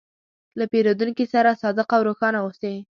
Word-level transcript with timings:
له 0.59 0.65
پیرودونکي 0.71 1.25
سره 1.33 1.59
صادق 1.61 1.87
او 1.95 2.01
روښانه 2.09 2.39
اوسې. 2.43 2.73